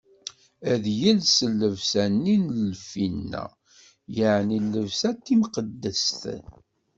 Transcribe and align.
Ad 0.71 0.83
yels 0.99 1.35
llebsa-nni 1.57 2.35
n 2.45 2.47
lfina, 2.71 3.45
yeɛni 4.15 4.59
llebsa 4.61 5.09
timqeddest. 5.25 6.21